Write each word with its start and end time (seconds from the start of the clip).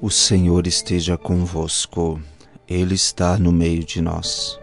O 0.00 0.10
Senhor 0.10 0.68
esteja 0.68 1.18
convosco, 1.18 2.22
Ele 2.68 2.94
está 2.94 3.36
no 3.36 3.50
meio 3.50 3.82
de 3.82 4.00
nós. 4.00 4.56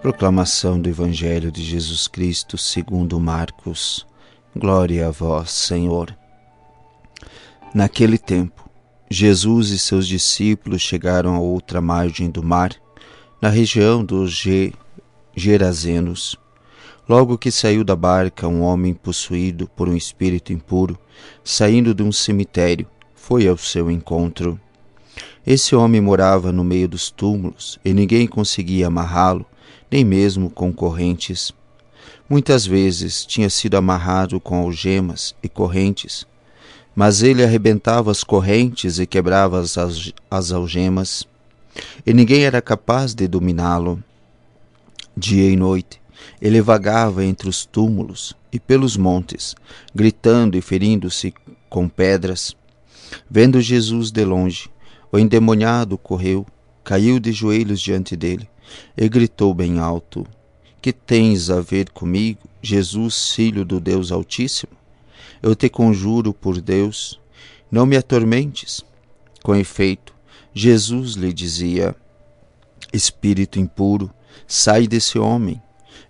Proclamação 0.00 0.80
do 0.80 0.88
Evangelho 0.88 1.52
de 1.52 1.62
Jesus 1.62 2.08
Cristo 2.08 2.58
segundo 2.58 3.20
Marcos. 3.20 4.04
Glória 4.56 5.06
a 5.06 5.10
vós, 5.12 5.52
Senhor. 5.52 6.12
Naquele 7.72 8.18
tempo, 8.18 8.68
Jesus 9.08 9.70
e 9.70 9.78
seus 9.78 10.04
discípulos 10.04 10.82
chegaram 10.82 11.36
a 11.36 11.40
outra 11.40 11.80
margem 11.80 12.28
do 12.28 12.42
mar, 12.42 12.72
na 13.40 13.48
região 13.48 14.04
dos 14.04 14.32
Ge 14.32 14.74
Gerazenos. 15.36 16.36
Logo 17.08 17.38
que 17.38 17.52
saiu 17.52 17.84
da 17.84 17.94
barca 17.94 18.48
um 18.48 18.62
homem 18.62 18.94
possuído 18.94 19.68
por 19.76 19.88
um 19.88 19.96
espírito 19.96 20.52
impuro, 20.52 20.98
saindo 21.44 21.94
de 21.94 22.02
um 22.02 22.10
cemitério, 22.10 22.88
foi 23.14 23.46
ao 23.46 23.56
seu 23.56 23.88
encontro. 23.88 24.60
Esse 25.46 25.74
homem 25.74 26.00
morava 26.00 26.52
no 26.52 26.62
meio 26.62 26.88
dos 26.88 27.10
túmulos 27.10 27.78
e 27.84 27.92
ninguém 27.92 28.26
conseguia 28.28 28.86
amarrá-lo, 28.86 29.44
nem 29.90 30.04
mesmo 30.04 30.48
com 30.48 30.72
correntes. 30.72 31.52
Muitas 32.28 32.64
vezes 32.64 33.26
tinha 33.26 33.50
sido 33.50 33.76
amarrado 33.76 34.40
com 34.40 34.56
algemas 34.56 35.34
e 35.42 35.48
correntes, 35.48 36.26
mas 36.94 37.22
ele 37.22 37.42
arrebentava 37.42 38.10
as 38.10 38.22
correntes 38.22 38.98
e 38.98 39.06
quebrava 39.06 39.58
as, 39.60 39.76
as 40.30 40.52
algemas, 40.52 41.26
e 42.06 42.12
ninguém 42.12 42.44
era 42.44 42.62
capaz 42.62 43.12
de 43.12 43.26
dominá-lo. 43.26 44.02
Dia 45.16 45.50
e 45.50 45.56
noite, 45.56 46.00
ele 46.40 46.62
vagava 46.62 47.24
entre 47.24 47.48
os 47.48 47.66
túmulos 47.66 48.34
e 48.52 48.60
pelos 48.60 48.96
montes, 48.96 49.54
gritando 49.94 50.56
e 50.56 50.60
ferindo-se 50.60 51.34
com 51.68 51.88
pedras. 51.88 52.56
Vendo 53.30 53.60
Jesus 53.60 54.10
de 54.10 54.24
longe, 54.24 54.70
o 55.12 55.18
endemoniado 55.18 55.98
correu, 55.98 56.46
caiu 56.82 57.20
de 57.20 57.32
joelhos 57.32 57.82
diante 57.82 58.16
dele 58.16 58.48
e 58.96 59.06
gritou 59.10 59.52
bem 59.52 59.78
alto: 59.78 60.26
Que 60.80 60.90
tens 60.90 61.50
a 61.50 61.60
ver 61.60 61.90
comigo, 61.90 62.40
Jesus, 62.62 63.32
filho 63.32 63.62
do 63.62 63.78
Deus 63.78 64.10
Altíssimo? 64.10 64.72
Eu 65.42 65.54
te 65.54 65.68
conjuro 65.68 66.32
por 66.32 66.60
Deus, 66.60 67.20
não 67.70 67.84
me 67.84 67.94
atormentes. 67.94 68.82
Com 69.42 69.54
efeito, 69.54 70.14
Jesus 70.54 71.12
lhe 71.14 71.30
dizia: 71.30 71.94
Espírito 72.90 73.60
impuro, 73.60 74.10
sai 74.46 74.86
desse 74.86 75.18
homem. 75.18 75.60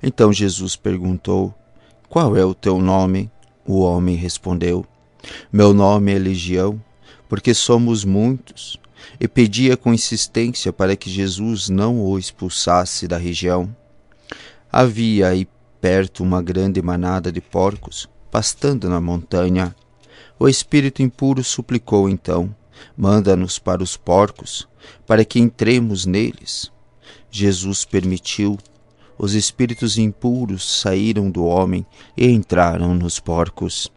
Então 0.01 0.33
Jesus 0.33 0.77
perguntou: 0.77 1.53
Qual 2.09 2.37
é 2.37 2.45
o 2.45 2.55
teu 2.55 2.79
nome? 2.79 3.29
O 3.67 3.81
homem 3.81 4.15
respondeu: 4.15 4.87
Meu 5.53 5.75
nome 5.75 6.15
é 6.15 6.19
Legião, 6.19 6.81
porque 7.29 7.53
somos 7.53 8.05
muitos 8.05 8.81
e 9.21 9.29
pedia 9.29 9.77
com 9.77 9.93
insistência 9.93 10.73
para 10.73 10.97
que 10.97 11.11
Jesus 11.11 11.69
não 11.69 12.01
o 12.01 12.19
expulsasse 12.19 13.07
da 13.07 13.17
região. 13.17 13.75
Havia 14.71 15.29
aí 15.29 15.47
perto 15.81 16.23
uma 16.23 16.41
grande 16.41 16.81
manada 16.81 17.33
de 17.33 17.41
porcos, 17.41 18.09
pastando 18.31 18.89
na 18.89 19.01
montanha. 19.01 19.75
O 20.39 20.49
espírito 20.49 21.03
impuro 21.03 21.43
suplicou 21.45 22.09
então: 22.09 22.55
Manda-nos 22.97 23.59
para 23.59 23.83
os 23.83 23.97
porcos, 23.97 24.69
para 25.07 25.25
que 25.25 25.39
entremos 25.39 26.07
neles. 26.07 26.71
Jesus 27.31 27.85
permitiu. 27.85 28.59
Os 29.19 29.35
espíritos 29.35 29.99
impuros 29.99 30.81
saíram 30.81 31.31
do 31.31 31.45
homem 31.45 31.87
e 32.17 32.27
entraram 32.27 32.95
nos 32.95 33.21
porcos. 33.21 33.93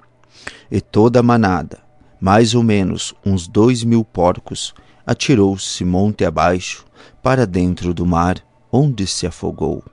E 0.70 0.80
toda 0.82 1.20
a 1.20 1.24
manada, 1.24 1.80
mais 2.20 2.56
ou 2.56 2.64
menos 2.64 3.14
uns 3.26 3.48
dois 3.48 3.84
mil 3.84 4.04
porcos, 4.04 4.74
atirou-se 5.06 5.84
monte 5.86 6.26
abaixo 6.26 6.86
para 7.22 7.46
dentro 7.46 7.94
do 7.94 8.06
mar, 8.06 8.38
onde 8.72 9.06
se 9.06 9.28
afogou. 9.28 9.84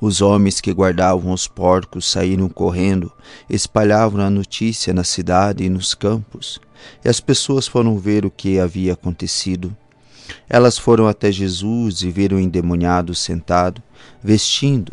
Os 0.00 0.22
homens 0.22 0.60
que 0.60 0.72
guardavam 0.72 1.32
os 1.32 1.46
porcos 1.46 2.10
saíram 2.10 2.48
correndo, 2.48 3.12
espalhavam 3.50 4.24
a 4.24 4.30
notícia 4.30 4.94
na 4.94 5.04
cidade 5.04 5.64
e 5.64 5.68
nos 5.68 5.94
campos, 5.94 6.58
e 7.04 7.08
as 7.08 7.20
pessoas 7.20 7.66
foram 7.66 7.98
ver 7.98 8.24
o 8.24 8.30
que 8.30 8.58
havia 8.58 8.94
acontecido. 8.94 9.76
Elas 10.48 10.78
foram 10.78 11.06
até 11.06 11.30
Jesus 11.30 12.02
e 12.02 12.10
viram 12.10 12.38
o 12.38 12.40
endemoniado 12.40 13.14
sentado, 13.14 13.82
vestindo, 14.22 14.92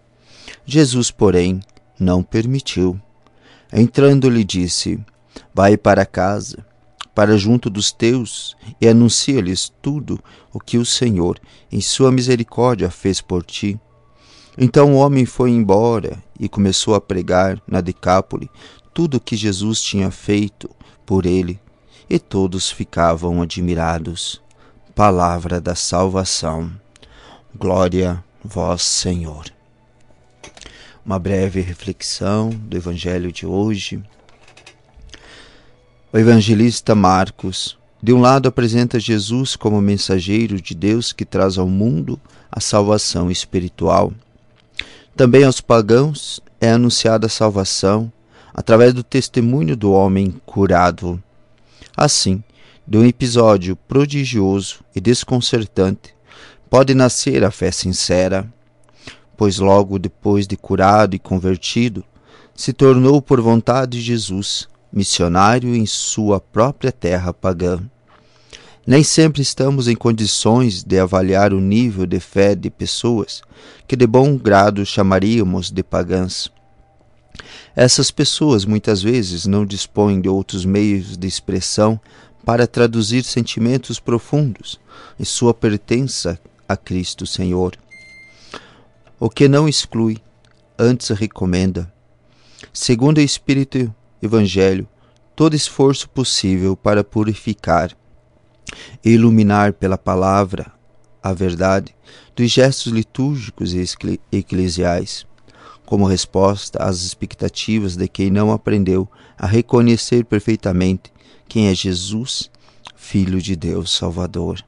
Jesus, 0.71 1.11
porém, 1.11 1.59
não 1.99 2.23
permitiu. 2.23 2.99
Entrando, 3.71 4.29
lhe 4.29 4.43
disse: 4.43 4.99
Vai 5.53 5.77
para 5.77 6.05
casa 6.05 6.65
para 7.13 7.37
junto 7.37 7.69
dos 7.69 7.91
teus 7.91 8.55
e 8.79 8.87
anuncia-lhes 8.87 9.71
tudo 9.81 10.19
o 10.53 10.59
que 10.59 10.77
o 10.77 10.85
Senhor, 10.85 11.39
em 11.71 11.81
sua 11.81 12.11
misericórdia, 12.11 12.89
fez 12.89 13.21
por 13.21 13.43
ti. 13.43 13.79
Então 14.57 14.93
o 14.93 14.97
homem 14.97 15.25
foi 15.25 15.51
embora 15.51 16.21
e 16.39 16.49
começou 16.49 16.95
a 16.95 17.01
pregar 17.01 17.61
na 17.67 17.81
Decápole 17.81 18.49
tudo 18.93 19.17
o 19.17 19.19
que 19.19 19.35
Jesus 19.35 19.81
tinha 19.81 20.11
feito 20.11 20.69
por 21.05 21.25
ele, 21.25 21.59
e 22.09 22.19
todos 22.19 22.69
ficavam 22.69 23.41
admirados. 23.41 24.41
Palavra 24.93 25.61
da 25.61 25.75
salvação. 25.75 26.69
Glória 27.55 28.21
vós, 28.43 28.81
Senhor. 28.81 29.45
Uma 31.03 31.17
breve 31.17 31.61
reflexão 31.61 32.51
do 32.51 32.77
Evangelho 32.77 33.31
de 33.31 33.43
hoje. 33.43 33.99
O 36.13 36.17
evangelista 36.17 36.93
Marcos, 36.93 37.75
de 38.03 38.13
um 38.13 38.21
lado, 38.21 38.47
apresenta 38.47 38.99
Jesus 38.99 39.55
como 39.55 39.81
mensageiro 39.81 40.61
de 40.61 40.75
Deus 40.75 41.11
que 41.11 41.25
traz 41.25 41.57
ao 41.57 41.67
mundo 41.67 42.21
a 42.51 42.59
salvação 42.59 43.31
espiritual. 43.31 44.13
Também 45.15 45.43
aos 45.43 45.59
pagãos 45.59 46.39
é 46.59 46.69
anunciada 46.69 47.25
a 47.25 47.29
salvação 47.29 48.13
através 48.53 48.93
do 48.93 49.03
testemunho 49.03 49.75
do 49.75 49.91
homem 49.91 50.39
curado. 50.45 51.21
Assim, 51.97 52.43
de 52.87 52.99
um 52.99 53.05
episódio 53.05 53.75
prodigioso 53.75 54.81
e 54.95 55.01
desconcertante, 55.01 56.13
pode 56.69 56.93
nascer 56.93 57.43
a 57.43 57.49
fé 57.49 57.71
sincera, 57.71 58.47
pois 59.41 59.57
logo 59.57 59.97
depois 59.97 60.45
de 60.45 60.55
curado 60.55 61.15
e 61.15 61.19
convertido, 61.19 62.05
se 62.53 62.71
tornou 62.71 63.19
por 63.19 63.41
vontade 63.41 63.97
de 63.97 64.03
Jesus 64.03 64.67
missionário 64.93 65.73
em 65.73 65.83
sua 65.83 66.39
própria 66.39 66.91
terra 66.91 67.33
pagã. 67.33 67.79
Nem 68.85 69.03
sempre 69.03 69.41
estamos 69.41 69.87
em 69.87 69.95
condições 69.95 70.83
de 70.83 70.99
avaliar 70.99 71.55
o 71.55 71.59
nível 71.59 72.05
de 72.05 72.19
fé 72.19 72.53
de 72.53 72.69
pessoas 72.69 73.41
que 73.87 73.95
de 73.95 74.05
bom 74.05 74.37
grado 74.37 74.85
chamaríamos 74.85 75.71
de 75.71 75.81
pagãs. 75.81 76.51
Essas 77.75 78.11
pessoas 78.11 78.63
muitas 78.63 79.01
vezes 79.01 79.47
não 79.47 79.65
dispõem 79.65 80.21
de 80.21 80.29
outros 80.29 80.65
meios 80.65 81.17
de 81.17 81.25
expressão 81.25 81.99
para 82.45 82.67
traduzir 82.67 83.23
sentimentos 83.23 83.99
profundos 83.99 84.79
em 85.19 85.25
sua 85.25 85.51
pertença 85.51 86.39
a 86.69 86.77
Cristo 86.77 87.25
Senhor. 87.25 87.75
O 89.23 89.29
que 89.29 89.47
não 89.47 89.69
exclui, 89.69 90.17
antes 90.79 91.09
recomenda. 91.09 91.93
Segundo 92.73 93.19
o 93.19 93.21
Espírito 93.21 93.93
Evangelho 94.19 94.87
todo 95.35 95.55
esforço 95.55 96.09
possível 96.09 96.75
para 96.75 97.03
purificar 97.03 97.95
e 99.05 99.11
iluminar 99.11 99.73
pela 99.73 99.95
palavra 99.95 100.73
a 101.21 101.33
verdade 101.33 101.95
dos 102.35 102.49
gestos 102.49 102.91
litúrgicos 102.91 103.75
e 103.75 103.85
eclesiais, 104.31 105.27
como 105.85 106.07
resposta 106.07 106.83
às 106.83 107.03
expectativas 107.03 107.95
de 107.95 108.07
quem 108.07 108.31
não 108.31 108.51
aprendeu 108.51 109.07
a 109.37 109.45
reconhecer 109.45 110.25
perfeitamente 110.25 111.13
quem 111.47 111.67
é 111.67 111.75
Jesus, 111.75 112.49
Filho 112.95 113.39
de 113.39 113.55
Deus 113.55 113.95
Salvador. 113.95 114.65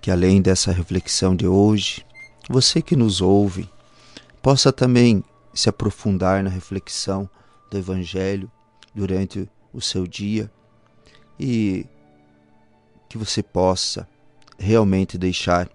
Que 0.00 0.10
além 0.10 0.40
dessa 0.40 0.72
reflexão 0.72 1.36
de 1.36 1.46
hoje, 1.46 2.04
você 2.48 2.80
que 2.80 2.96
nos 2.96 3.20
ouve 3.20 3.68
possa 4.42 4.72
também 4.72 5.22
se 5.52 5.68
aprofundar 5.68 6.42
na 6.42 6.50
reflexão 6.50 7.28
do 7.70 7.76
Evangelho 7.76 8.50
durante 8.94 9.48
o 9.72 9.80
seu 9.80 10.06
dia 10.06 10.50
e 11.38 11.86
que 13.08 13.18
você 13.18 13.42
possa 13.42 14.08
realmente 14.58 15.18
deixar 15.18 15.68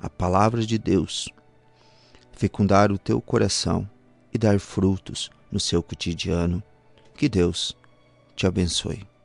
a 0.00 0.10
palavra 0.10 0.64
de 0.64 0.78
Deus 0.78 1.28
fecundar 2.32 2.92
o 2.92 2.98
teu 2.98 3.20
coração 3.20 3.88
e 4.32 4.38
dar 4.38 4.60
frutos 4.60 5.30
no 5.50 5.58
seu 5.58 5.82
cotidiano. 5.82 6.62
Que 7.16 7.28
Deus 7.28 7.74
te 8.36 8.46
abençoe. 8.46 9.15